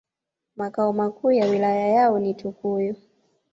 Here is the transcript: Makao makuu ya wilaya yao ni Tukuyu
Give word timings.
Makao 0.55 0.93
makuu 0.93 1.31
ya 1.31 1.45
wilaya 1.45 1.87
yao 1.87 2.19
ni 2.19 2.33
Tukuyu 2.33 2.95